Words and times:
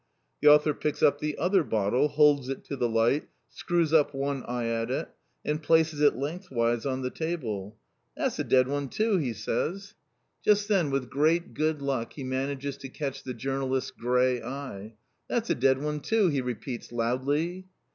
The 0.41 0.47
author 0.47 0.73
picks 0.73 1.03
up 1.03 1.19
the 1.19 1.37
other 1.37 1.63
bottle, 1.63 2.07
holds 2.07 2.49
it 2.49 2.63
to 2.63 2.75
the 2.75 2.89
light, 2.89 3.27
screws 3.49 3.93
up 3.93 4.15
one 4.15 4.41
eye 4.47 4.65
at 4.65 4.89
it, 4.89 5.09
and 5.45 5.61
places 5.61 6.01
it 6.01 6.15
lengthwise 6.15 6.87
on 6.87 7.03
the 7.03 7.11
table. 7.11 7.77
"That's 8.17 8.39
a 8.39 8.43
dead 8.43 8.67
'un 8.67 8.89
too," 8.89 9.17
he 9.19 9.31
says. 9.31 9.93
Just 10.43 10.67
then, 10.67 10.89
with 10.89 11.11
great 11.11 11.53
good 11.53 11.83
luck, 11.83 12.13
he 12.13 12.23
manages 12.23 12.77
to 12.77 12.89
catch 12.89 13.21
the 13.21 13.35
journalist's 13.35 13.91
grey 13.91 14.41
eye. 14.41 14.95
"That's 15.27 15.51
a 15.51 15.53
dead 15.55 15.77
'un 15.77 15.99
too," 15.99 16.29
he 16.29 16.41
repeats 16.41 16.91
loudly. 16.91 17.67